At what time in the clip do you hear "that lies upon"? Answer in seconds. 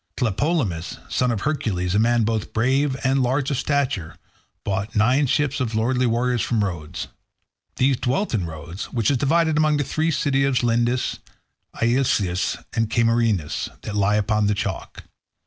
13.83-14.47